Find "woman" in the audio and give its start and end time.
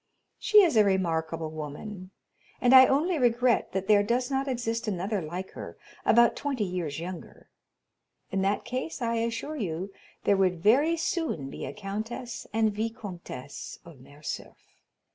1.51-2.09